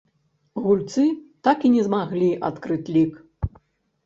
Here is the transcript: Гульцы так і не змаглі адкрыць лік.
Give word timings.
Гульцы 0.67 1.03
так 1.49 1.57
і 1.69 1.71
не 1.75 1.83
змаглі 1.89 2.29
адкрыць 2.51 2.83
лік. 2.97 3.13